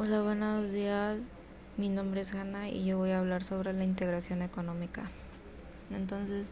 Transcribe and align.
Hola, 0.00 0.22
buenos 0.22 0.70
días. 0.70 1.18
Mi 1.76 1.88
nombre 1.88 2.20
es 2.20 2.32
Hanna 2.32 2.68
y 2.68 2.84
yo 2.84 2.98
voy 2.98 3.10
a 3.10 3.18
hablar 3.18 3.42
sobre 3.42 3.72
la 3.72 3.82
integración 3.82 4.42
económica. 4.42 5.10
Entonces, 5.90 6.46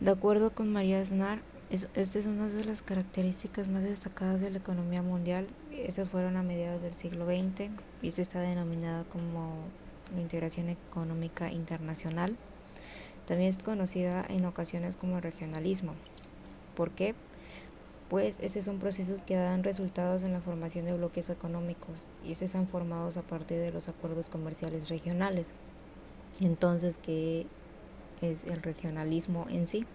de 0.00 0.10
acuerdo 0.10 0.50
con 0.54 0.72
María 0.72 1.02
Aznar, 1.02 1.40
esta 1.68 2.18
es 2.18 2.24
una 2.24 2.48
de 2.48 2.64
las 2.64 2.80
características 2.80 3.68
más 3.68 3.82
destacadas 3.82 4.40
de 4.40 4.48
la 4.48 4.56
economía 4.56 5.02
mundial. 5.02 5.48
Esas 5.70 6.08
fueron 6.08 6.38
a 6.38 6.42
mediados 6.42 6.80
del 6.80 6.94
siglo 6.94 7.26
XX 7.26 7.68
y 8.00 8.08
esta 8.08 8.22
está 8.22 8.40
denominada 8.40 9.04
como 9.04 9.56
la 10.14 10.22
integración 10.22 10.70
económica 10.70 11.52
internacional. 11.52 12.38
También 13.28 13.50
es 13.50 13.58
conocida 13.58 14.24
en 14.30 14.46
ocasiones 14.46 14.96
como 14.96 15.20
regionalismo. 15.20 15.92
¿Por 16.74 16.90
qué? 16.92 17.14
Pues 18.08 18.38
esos 18.40 18.64
son 18.64 18.78
procesos 18.78 19.22
que 19.22 19.34
dan 19.34 19.64
resultados 19.64 20.22
en 20.22 20.32
la 20.32 20.40
formación 20.40 20.84
de 20.84 20.92
bloques 20.92 21.28
económicos 21.28 22.08
y 22.24 22.32
estos 22.32 22.54
han 22.54 22.68
formados 22.68 23.16
a 23.16 23.22
partir 23.22 23.58
de 23.58 23.72
los 23.72 23.88
acuerdos 23.88 24.30
comerciales 24.30 24.88
regionales. 24.88 25.46
Entonces, 26.40 26.98
¿qué 26.98 27.46
es 28.20 28.44
el 28.44 28.62
regionalismo 28.62 29.46
en 29.50 29.66
sí? 29.66 29.86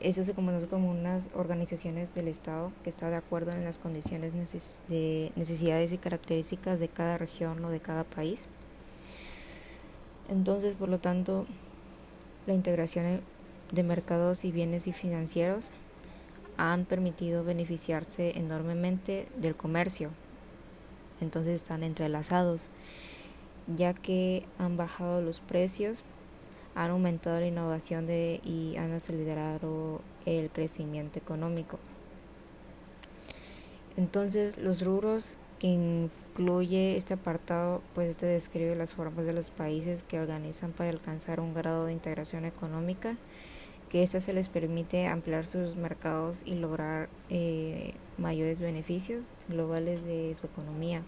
Eso 0.00 0.22
se 0.22 0.34
conoce 0.34 0.68
como 0.68 0.90
unas 0.90 1.30
organizaciones 1.34 2.14
del 2.14 2.28
Estado 2.28 2.72
que 2.84 2.90
está 2.90 3.10
de 3.10 3.16
acuerdo 3.16 3.50
en 3.52 3.64
las 3.64 3.78
condiciones 3.78 4.32
de 4.88 5.32
necesidades 5.34 5.92
y 5.92 5.98
características 5.98 6.78
de 6.78 6.88
cada 6.88 7.18
región 7.18 7.64
o 7.64 7.70
de 7.70 7.80
cada 7.80 8.04
país. 8.04 8.46
Entonces, 10.28 10.74
por 10.76 10.88
lo 10.88 10.98
tanto, 10.98 11.46
la 12.46 12.54
integración 12.54 13.22
de 13.72 13.82
mercados 13.82 14.44
y 14.44 14.52
bienes 14.52 14.86
y 14.86 14.92
financieros 14.92 15.72
han 16.58 16.84
permitido 16.84 17.44
beneficiarse 17.44 18.36
enormemente 18.36 19.28
del 19.36 19.56
comercio. 19.56 20.10
Entonces 21.20 21.54
están 21.54 21.82
entrelazados, 21.82 22.68
ya 23.76 23.94
que 23.94 24.44
han 24.58 24.76
bajado 24.76 25.22
los 25.22 25.40
precios, 25.40 26.02
han 26.74 26.90
aumentado 26.90 27.40
la 27.40 27.46
innovación 27.46 28.06
y 28.10 28.76
han 28.76 28.92
acelerado 28.92 30.02
el 30.26 30.50
crecimiento 30.50 31.18
económico. 31.18 31.78
Entonces 33.96 34.58
los 34.58 34.82
rubros 34.82 35.38
que 35.58 35.68
incluye 35.68 36.96
este 36.96 37.14
apartado, 37.14 37.82
pues 37.94 38.10
este 38.10 38.26
describe 38.26 38.76
las 38.76 38.94
formas 38.94 39.26
de 39.26 39.32
los 39.32 39.50
países 39.50 40.04
que 40.04 40.20
organizan 40.20 40.72
para 40.72 40.90
alcanzar 40.90 41.40
un 41.40 41.54
grado 41.54 41.86
de 41.86 41.92
integración 41.92 42.44
económica 42.44 43.16
que 43.88 44.02
esto 44.02 44.20
se 44.20 44.32
les 44.32 44.48
permite 44.48 45.06
ampliar 45.06 45.46
sus 45.46 45.76
mercados 45.76 46.42
y 46.44 46.54
lograr 46.54 47.08
eh, 47.30 47.94
mayores 48.18 48.60
beneficios 48.60 49.24
globales 49.48 50.04
de 50.04 50.34
su 50.34 50.46
economía. 50.46 51.02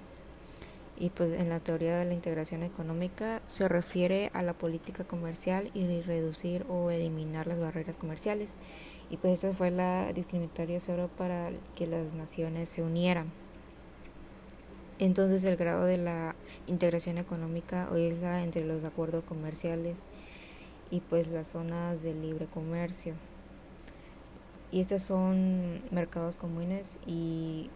Y 0.99 1.11
pues 1.11 1.33
en 1.33 1.49
la 1.49 1.61
teoría 1.61 1.99
de 1.99 2.05
la 2.05 2.13
integración 2.13 2.63
económica 2.63 3.41
se 3.47 3.69
refiere 3.69 4.31
a 4.35 4.43
la 4.43 4.53
política 4.53 5.05
comercial 5.05 5.71
y 5.73 6.03
reducir 6.03 6.67
o 6.69 6.91
eliminar 6.91 7.47
las 7.47 7.59
barreras 7.59 7.97
comerciales. 7.97 8.57
Y 9.09 9.17
pues 9.17 9.43
esa 9.43 9.55
fue 9.55 9.71
la 9.71 10.13
discriminatoria 10.13 10.79
solo 10.79 11.09
para 11.09 11.51
que 11.75 11.87
las 11.87 12.13
naciones 12.13 12.69
se 12.69 12.83
unieran. 12.83 13.33
Entonces 14.99 15.43
el 15.45 15.57
grado 15.57 15.87
de 15.87 15.97
la 15.97 16.35
integración 16.67 17.17
económica 17.17 17.89
hoy 17.91 18.09
es 18.09 18.23
entre 18.23 18.67
los 18.67 18.85
acuerdos 18.85 19.25
comerciales 19.25 19.97
y 20.91 21.01
pues 21.01 21.29
las 21.29 21.49
zonas 21.49 22.03
de 22.03 22.15
libre 22.15 22.47
comercio. 22.47 23.15
Y 24.73 24.81
estos 24.81 25.03
son 25.03 25.83
mercados 25.91 26.37
comunes 26.37 26.99
y, 27.07 27.71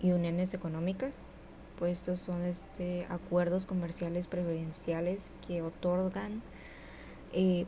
y 0.00 0.12
uniones 0.12 0.54
económicas. 0.54 1.22
Pues 1.78 1.98
estos 1.98 2.20
son 2.20 2.42
este, 2.42 3.06
acuerdos 3.08 3.66
comerciales 3.66 4.26
preferenciales 4.26 5.32
que 5.46 5.62
otorgan 5.62 6.42
eh, 7.32 7.66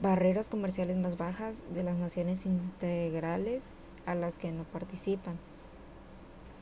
barreras 0.00 0.50
comerciales 0.50 0.96
más 0.96 1.16
bajas 1.16 1.64
de 1.74 1.82
las 1.82 1.96
naciones 1.96 2.46
integrales 2.46 3.72
a 4.04 4.14
las 4.14 4.38
que 4.38 4.50
no 4.52 4.64
participan. 4.64 5.36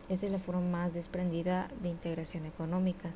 Esa 0.08 0.26
es 0.26 0.32
la 0.32 0.38
forma 0.38 0.60
más 0.60 0.94
desprendida 0.94 1.68
de 1.82 1.88
integración 1.88 2.46
económica. 2.46 3.10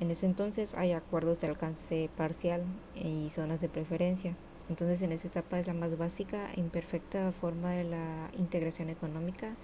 En 0.00 0.10
ese 0.10 0.24
entonces 0.24 0.74
hay 0.76 0.92
acuerdos 0.92 1.38
de 1.40 1.48
alcance 1.48 2.08
parcial 2.16 2.62
y 2.94 3.28
zonas 3.28 3.60
de 3.60 3.68
preferencia. 3.68 4.34
Entonces 4.70 5.02
en 5.02 5.12
esa 5.12 5.28
etapa 5.28 5.60
es 5.60 5.66
la 5.66 5.74
más 5.74 5.98
básica 5.98 6.50
e 6.54 6.60
imperfecta 6.60 7.32
forma 7.32 7.72
de 7.72 7.84
la 7.84 8.30
integración 8.38 8.88
económica, 8.88 9.54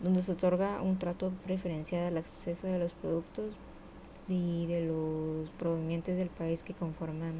donde 0.00 0.22
se 0.22 0.32
otorga 0.32 0.82
un 0.82 0.98
trato 0.98 1.30
preferencial 1.44 2.06
al 2.06 2.16
acceso 2.16 2.66
de 2.66 2.78
los 2.80 2.92
productos 2.92 3.54
y 4.26 4.66
de 4.66 4.86
los 4.86 5.48
provenientes 5.50 6.16
del 6.16 6.28
país 6.28 6.64
que 6.64 6.74
conforman 6.74 7.34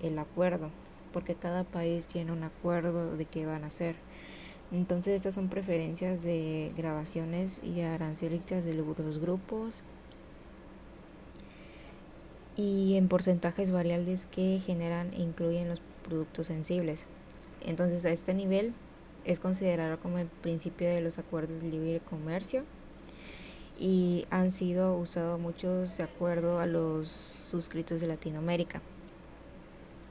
el 0.00 0.18
acuerdo, 0.18 0.70
porque 1.12 1.34
cada 1.34 1.64
país 1.64 2.06
tiene 2.06 2.30
un 2.30 2.44
acuerdo 2.44 3.16
de 3.16 3.24
qué 3.24 3.46
van 3.46 3.64
a 3.64 3.66
hacer. 3.66 3.96
Entonces 4.70 5.14
estas 5.14 5.34
son 5.34 5.48
preferencias 5.48 6.22
de 6.22 6.72
grabaciones 6.76 7.60
y 7.64 7.80
arancélicas 7.80 8.64
de 8.64 8.74
los 8.74 9.18
grupos 9.18 9.82
y 12.56 12.96
en 12.96 13.08
porcentajes 13.08 13.70
variables 13.70 14.26
que 14.26 14.60
generan 14.64 15.12
e 15.14 15.22
incluyen 15.22 15.68
los 15.68 15.80
productos 16.02 16.46
sensibles. 16.46 17.04
Entonces 17.64 18.04
a 18.04 18.10
este 18.10 18.34
nivel 18.34 18.74
es 19.24 19.40
considerado 19.40 19.98
como 19.98 20.18
el 20.18 20.26
principio 20.26 20.88
de 20.88 21.00
los 21.00 21.18
acuerdos 21.18 21.62
de 21.62 21.70
libre 21.70 22.00
comercio 22.00 22.64
y 23.78 24.26
han 24.30 24.50
sido 24.50 24.96
usados 24.96 25.40
muchos 25.40 25.96
de 25.96 26.04
acuerdo 26.04 26.60
a 26.60 26.66
los 26.66 27.08
suscritos 27.08 28.00
de 28.00 28.06
Latinoamérica. 28.06 28.82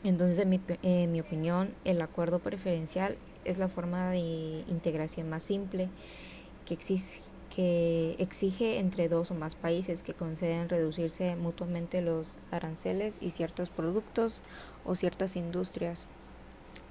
Entonces, 0.03 0.37
en 0.39 0.49
mi, 0.49 0.59
en 0.81 1.11
mi 1.13 1.21
opinión, 1.21 1.73
el 1.85 2.01
acuerdo 2.01 2.39
preferencial 2.39 3.17
es 3.45 3.57
la 3.57 3.69
forma 3.69 4.09
de 4.09 4.63
integración 4.67 5.29
más 5.29 5.43
simple 5.43 5.87
que 6.65 6.73
existe 6.73 7.32
que 7.55 8.15
exige 8.17 8.79
entre 8.79 9.09
dos 9.09 9.29
o 9.29 9.35
más 9.35 9.53
países 9.53 10.01
que 10.01 10.15
conceden 10.15 10.69
reducirse 10.69 11.35
mutuamente 11.35 12.01
los 12.01 12.39
aranceles 12.49 13.19
y 13.21 13.29
ciertos 13.29 13.69
productos 13.69 14.41
o 14.85 14.95
ciertas 14.95 15.35
industrias 15.35 16.07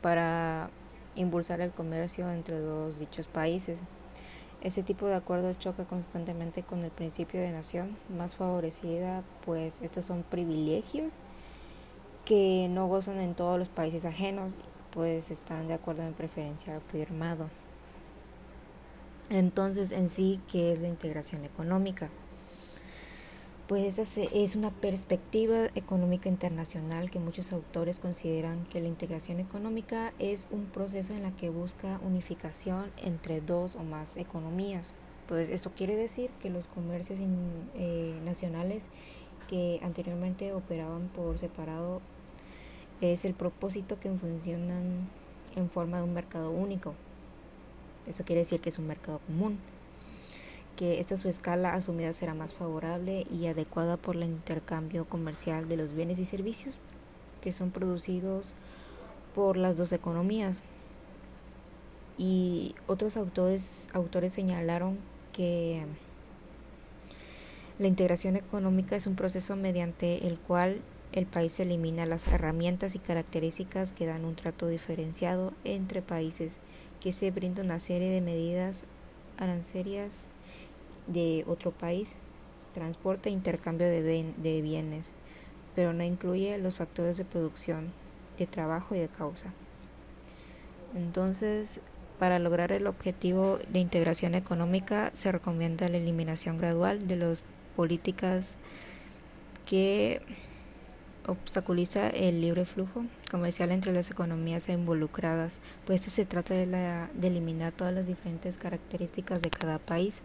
para 0.02 0.70
impulsar 1.16 1.60
el 1.60 1.72
comercio 1.72 2.30
entre 2.30 2.60
dos 2.60 3.00
dichos 3.00 3.26
países. 3.26 3.80
Ese 4.60 4.84
tipo 4.84 5.06
de 5.06 5.16
acuerdo 5.16 5.52
choca 5.54 5.84
constantemente 5.84 6.62
con 6.62 6.84
el 6.84 6.92
principio 6.92 7.40
de 7.40 7.50
nación 7.50 7.96
más 8.16 8.36
favorecida, 8.36 9.24
pues 9.44 9.80
estos 9.82 10.04
son 10.04 10.22
privilegios 10.22 11.18
que 12.24 12.68
no 12.70 12.86
gozan 12.86 13.18
en 13.18 13.34
todos 13.34 13.58
los 13.58 13.68
países 13.68 14.04
ajenos, 14.04 14.54
pues 14.92 15.32
están 15.32 15.66
de 15.66 15.74
acuerdo 15.74 16.04
en 16.04 16.12
preferencia 16.12 16.78
firmado. 16.92 17.48
Entonces, 19.32 19.92
en 19.92 20.10
sí, 20.10 20.40
¿qué 20.46 20.72
es 20.72 20.80
la 20.80 20.88
integración 20.88 21.46
económica? 21.46 22.10
Pues 23.66 23.98
esa 23.98 24.22
es 24.34 24.56
una 24.56 24.70
perspectiva 24.70 25.68
económica 25.74 26.28
internacional 26.28 27.10
que 27.10 27.18
muchos 27.18 27.50
autores 27.50 27.98
consideran 27.98 28.66
que 28.66 28.82
la 28.82 28.88
integración 28.88 29.40
económica 29.40 30.12
es 30.18 30.48
un 30.50 30.66
proceso 30.66 31.14
en 31.14 31.22
la 31.22 31.30
que 31.30 31.48
busca 31.48 31.98
unificación 32.04 32.90
entre 33.02 33.40
dos 33.40 33.74
o 33.74 33.82
más 33.82 34.18
economías. 34.18 34.92
Pues 35.28 35.48
eso 35.48 35.72
quiere 35.74 35.96
decir 35.96 36.28
que 36.42 36.50
los 36.50 36.66
comercios 36.66 37.18
eh, 37.74 38.20
nacionales 38.26 38.90
que 39.48 39.80
anteriormente 39.82 40.52
operaban 40.52 41.08
por 41.08 41.38
separado 41.38 42.02
es 43.00 43.24
el 43.24 43.32
propósito 43.32 43.98
que 43.98 44.10
funcionan 44.10 45.08
en 45.56 45.70
forma 45.70 45.96
de 45.96 46.02
un 46.02 46.12
mercado 46.12 46.50
único. 46.50 46.94
Esto 48.06 48.24
quiere 48.24 48.40
decir 48.40 48.60
que 48.60 48.68
es 48.68 48.78
un 48.78 48.86
mercado 48.86 49.20
común, 49.26 49.58
que 50.76 51.00
esta 51.00 51.16
su 51.16 51.28
escala 51.28 51.74
asumida 51.74 52.12
será 52.12 52.34
más 52.34 52.54
favorable 52.54 53.26
y 53.30 53.46
adecuada 53.46 53.96
por 53.96 54.16
el 54.16 54.24
intercambio 54.24 55.04
comercial 55.04 55.68
de 55.68 55.76
los 55.76 55.92
bienes 55.94 56.18
y 56.18 56.24
servicios 56.24 56.76
que 57.42 57.52
son 57.52 57.70
producidos 57.70 58.54
por 59.34 59.58
las 59.58 59.76
dos 59.76 59.92
economías. 59.92 60.62
Y 62.16 62.74
otros 62.86 63.16
autores, 63.16 63.88
autores 63.92 64.32
señalaron 64.32 64.98
que 65.32 65.84
la 67.78 67.88
integración 67.88 68.36
económica 68.36 68.96
es 68.96 69.06
un 69.06 69.16
proceso 69.16 69.56
mediante 69.56 70.26
el 70.26 70.38
cual 70.38 70.80
el 71.12 71.26
país 71.26 71.60
elimina 71.60 72.06
las 72.06 72.26
herramientas 72.28 72.94
y 72.94 72.98
características 72.98 73.92
que 73.92 74.06
dan 74.06 74.24
un 74.24 74.34
trato 74.34 74.66
diferenciado 74.66 75.52
entre 75.64 76.02
países, 76.02 76.60
que 77.00 77.12
se 77.12 77.30
brinda 77.30 77.62
una 77.62 77.78
serie 77.78 78.10
de 78.10 78.20
medidas 78.20 78.84
arancerias 79.38 80.26
de 81.06 81.44
otro 81.46 81.70
país, 81.70 82.16
transporte 82.72 83.28
e 83.28 83.32
intercambio 83.32 83.88
de, 83.88 84.32
de 84.36 84.62
bienes, 84.62 85.12
pero 85.74 85.92
no 85.92 86.02
incluye 86.02 86.56
los 86.58 86.76
factores 86.76 87.16
de 87.16 87.24
producción, 87.24 87.92
de 88.38 88.46
trabajo 88.46 88.94
y 88.94 88.98
de 88.98 89.08
causa. 89.08 89.52
Entonces, 90.94 91.80
para 92.18 92.38
lograr 92.38 92.72
el 92.72 92.86
objetivo 92.86 93.58
de 93.68 93.80
integración 93.80 94.34
económica 94.34 95.10
se 95.12 95.32
recomienda 95.32 95.88
la 95.88 95.96
eliminación 95.96 96.56
gradual 96.56 97.08
de 97.08 97.16
las 97.16 97.42
políticas 97.74 98.58
que 99.66 100.22
obstaculiza 101.26 102.08
el 102.08 102.40
libre 102.40 102.64
flujo 102.64 103.04
comercial 103.30 103.70
entre 103.70 103.92
las 103.92 104.10
economías 104.10 104.68
involucradas, 104.68 105.60
pues 105.86 106.00
se 106.02 106.24
trata 106.26 106.54
de, 106.54 106.66
la, 106.66 107.10
de 107.14 107.28
eliminar 107.28 107.72
todas 107.72 107.94
las 107.94 108.06
diferentes 108.06 108.58
características 108.58 109.42
de 109.42 109.50
cada 109.50 109.78
país, 109.78 110.22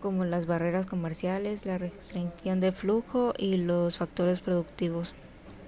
como 0.00 0.24
las 0.24 0.46
barreras 0.46 0.86
comerciales, 0.86 1.66
la 1.66 1.78
restricción 1.78 2.60
de 2.60 2.72
flujo 2.72 3.34
y 3.36 3.56
los 3.56 3.98
factores 3.98 4.40
productivos. 4.40 5.14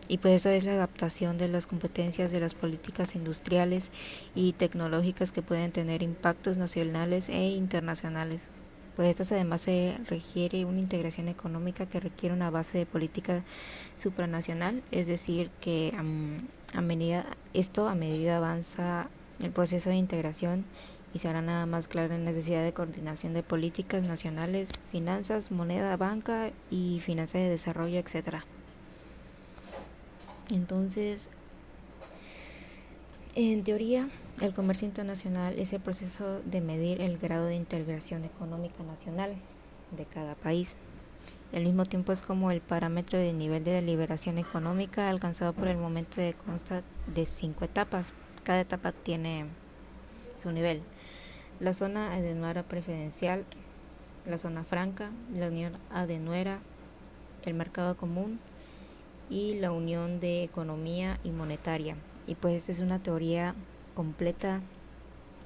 Y 0.06 0.19
pues 0.19 0.34
esa 0.34 0.54
es 0.54 0.64
la 0.64 0.72
adaptación 0.72 1.38
de 1.38 1.46
las 1.46 1.69
competencias 1.69 2.32
de 2.32 2.40
las 2.40 2.54
políticas 2.54 3.14
industriales 3.14 3.90
y 4.34 4.52
tecnológicas 4.54 5.31
que 5.31 5.42
pueden 5.42 5.70
tener 5.70 6.02
impactos 6.02 6.58
nacionales 6.58 7.28
e 7.28 7.50
internacionales. 7.50 8.42
Pues 9.00 9.08
estas 9.08 9.32
además 9.32 9.62
se 9.62 9.97
requiere 10.11 10.67
una 10.67 10.79
integración 10.79 11.29
económica 11.29 11.87
que 11.87 12.00
requiere 12.00 12.35
una 12.35 12.50
base 12.50 12.76
de 12.76 12.85
política 12.85 13.43
supranacional, 13.97 14.82
es 14.91 15.06
decir, 15.06 15.50
que 15.62 15.94
a 16.75 16.81
medida 16.82 17.25
esto 17.55 17.88
a 17.88 17.94
medida 17.94 18.37
avanza 18.37 19.08
el 19.43 19.52
proceso 19.52 19.88
de 19.88 19.97
integración 19.97 20.67
y 21.14 21.19
se 21.19 21.29
hará 21.29 21.41
nada 21.41 21.64
más 21.64 21.88
claro 21.88 22.08
la 22.08 22.19
necesidad 22.19 22.62
de 22.62 22.75
coordinación 22.75 23.32
de 23.32 23.43
políticas 23.43 24.02
nacionales, 24.02 24.69
finanzas, 24.93 25.50
moneda, 25.50 25.97
banca 25.97 26.50
y 26.70 27.00
finanzas 27.00 27.41
de 27.41 27.49
desarrollo, 27.49 27.99
etcétera. 27.99 28.44
Entonces, 30.50 31.31
en 33.34 33.62
teoría, 33.62 34.08
el 34.40 34.54
comercio 34.54 34.88
internacional 34.88 35.58
es 35.58 35.72
el 35.72 35.80
proceso 35.80 36.40
de 36.44 36.60
medir 36.60 37.00
el 37.00 37.18
grado 37.18 37.46
de 37.46 37.54
integración 37.54 38.24
económica 38.24 38.82
nacional 38.82 39.36
de 39.92 40.04
cada 40.04 40.34
país. 40.34 40.76
Al 41.52 41.64
mismo 41.64 41.84
tiempo 41.84 42.12
es 42.12 42.22
como 42.22 42.50
el 42.50 42.60
parámetro 42.60 43.18
de 43.18 43.32
nivel 43.32 43.62
de 43.62 43.82
liberación 43.82 44.38
económica 44.38 45.10
alcanzado 45.10 45.52
por 45.52 45.68
el 45.68 45.76
momento 45.76 46.20
de 46.20 46.34
consta 46.34 46.82
de 47.06 47.24
cinco 47.26 47.64
etapas. 47.64 48.12
Cada 48.42 48.60
etapa 48.60 48.92
tiene 48.92 49.46
su 50.36 50.50
nivel. 50.50 50.82
La 51.60 51.72
zona 51.72 52.12
adenuera 52.12 52.64
preferencial, 52.64 53.44
la 54.26 54.38
zona 54.38 54.64
franca, 54.64 55.10
la 55.32 55.48
unión 55.48 55.76
adenuera, 55.92 56.60
el 57.44 57.54
mercado 57.54 57.96
común 57.96 58.40
y 59.28 59.54
la 59.54 59.70
unión 59.70 60.18
de 60.18 60.42
economía 60.42 61.20
y 61.22 61.30
monetaria 61.30 61.96
y 62.26 62.34
pues 62.34 62.69
es 62.69 62.81
una 62.81 63.02
teoría 63.02 63.55
completa 63.94 64.61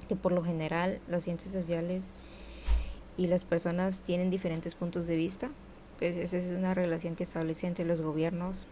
que 0.07 0.15
por 0.15 0.31
lo 0.31 0.43
general 0.43 0.99
las 1.07 1.23
ciencias 1.23 1.51
sociales 1.51 2.11
y 3.17 3.27
las 3.27 3.45
personas 3.45 4.01
tienen 4.01 4.29
diferentes 4.29 4.75
puntos 4.75 5.07
de 5.07 5.15
vista. 5.15 5.49
Pues 5.99 6.17
esa 6.17 6.37
es 6.37 6.51
una 6.51 6.73
relación 6.73 7.15
que 7.15 7.23
establece 7.23 7.67
entre 7.67 7.85
los 7.85 8.01
gobiernos 8.01 8.67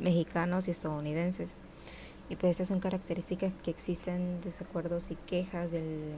mexicanos 0.00 0.68
y 0.68 0.70
estadounidenses. 0.70 1.54
Y 2.28 2.36
pues 2.36 2.52
estas 2.52 2.68
son 2.68 2.80
características 2.80 3.52
que 3.62 3.70
existen 3.70 4.40
desacuerdos 4.42 5.10
y 5.10 5.16
quejas 5.26 5.70
de 5.70 6.14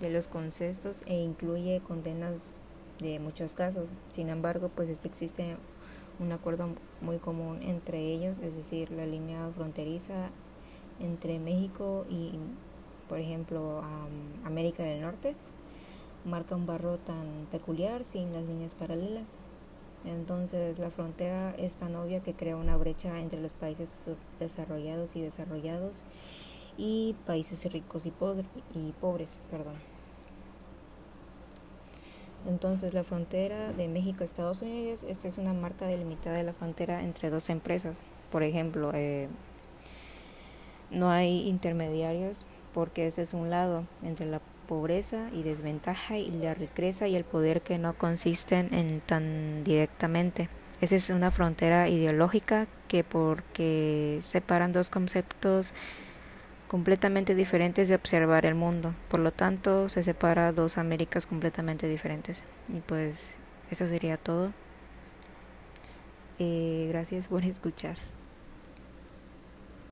los 0.00 0.28
conceptos 0.28 1.02
e 1.06 1.14
incluye 1.14 1.80
condenas 1.86 2.58
de 3.00 3.18
muchos 3.18 3.54
casos. 3.54 3.88
Sin 4.08 4.28
embargo, 4.28 4.70
pues 4.74 4.88
este 4.88 5.08
existe 5.08 5.56
un 6.22 6.32
acuerdo 6.32 6.68
muy 7.00 7.18
común 7.18 7.60
entre 7.62 8.00
ellos, 8.00 8.38
es 8.38 8.56
decir, 8.56 8.90
la 8.90 9.06
línea 9.06 9.50
fronteriza 9.54 10.30
entre 11.00 11.38
México 11.38 12.06
y, 12.08 12.32
por 13.08 13.18
ejemplo, 13.18 13.82
América 14.44 14.82
del 14.82 15.00
Norte, 15.02 15.34
marca 16.24 16.54
un 16.54 16.66
barro 16.66 16.98
tan 16.98 17.46
peculiar 17.50 18.04
sin 18.04 18.32
las 18.32 18.44
líneas 18.44 18.74
paralelas. 18.74 19.38
Entonces 20.04 20.78
la 20.78 20.90
frontera 20.90 21.54
es 21.58 21.76
tan 21.76 21.94
obvia 21.94 22.20
que 22.20 22.34
crea 22.34 22.56
una 22.56 22.76
brecha 22.76 23.20
entre 23.20 23.40
los 23.40 23.52
países 23.52 24.06
desarrollados 24.40 25.14
y 25.14 25.20
desarrollados 25.20 26.02
y 26.76 27.14
países 27.26 27.70
ricos 27.72 28.06
y, 28.06 28.12
y 28.74 28.92
pobres. 29.00 29.38
Perdón. 29.50 29.74
Entonces, 32.48 32.94
la 32.94 33.04
frontera 33.04 33.72
de 33.72 33.88
México-Estados 33.88 34.62
Unidos, 34.62 35.04
esta 35.08 35.28
es 35.28 35.38
una 35.38 35.52
marca 35.52 35.86
delimitada 35.86 36.36
de 36.36 36.42
la 36.42 36.52
frontera 36.52 37.02
entre 37.02 37.30
dos 37.30 37.50
empresas. 37.50 38.02
Por 38.30 38.42
ejemplo, 38.42 38.90
eh, 38.94 39.28
no 40.90 41.10
hay 41.10 41.48
intermediarios 41.48 42.44
porque 42.74 43.06
ese 43.06 43.22
es 43.22 43.32
un 43.34 43.50
lado 43.50 43.84
entre 44.02 44.26
la 44.26 44.40
pobreza 44.66 45.28
y 45.32 45.42
desventaja 45.42 46.18
y 46.18 46.30
la 46.30 46.54
riqueza 46.54 47.06
y 47.06 47.16
el 47.16 47.24
poder 47.24 47.62
que 47.62 47.78
no 47.78 47.94
consisten 47.94 48.72
en 48.72 49.00
tan 49.00 49.64
directamente. 49.64 50.48
Esa 50.80 50.96
es 50.96 51.10
una 51.10 51.30
frontera 51.30 51.88
ideológica 51.88 52.66
que 52.88 53.04
porque 53.04 54.18
separan 54.22 54.72
dos 54.72 54.90
conceptos 54.90 55.74
completamente 56.72 57.34
diferentes 57.34 57.88
de 57.88 57.94
observar 57.94 58.46
el 58.46 58.54
mundo. 58.54 58.94
Por 59.10 59.20
lo 59.20 59.30
tanto, 59.30 59.90
se 59.90 60.02
separa 60.02 60.52
dos 60.52 60.78
Américas 60.78 61.26
completamente 61.26 61.86
diferentes. 61.86 62.42
Y 62.70 62.80
pues 62.80 63.30
eso 63.70 63.86
sería 63.88 64.16
todo. 64.16 64.54
Eh, 66.38 66.86
gracias 66.88 67.28
por 67.28 67.44
escuchar. 67.44 67.98